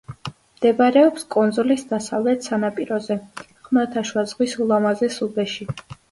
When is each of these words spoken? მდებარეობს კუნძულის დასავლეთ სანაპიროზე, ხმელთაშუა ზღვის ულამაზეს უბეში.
მდებარეობს 0.59 1.25
კუნძულის 1.33 1.83
დასავლეთ 1.91 2.47
სანაპიროზე, 2.47 3.17
ხმელთაშუა 3.67 4.23
ზღვის 4.31 4.55
ულამაზეს 4.65 5.19
უბეში. 5.27 5.69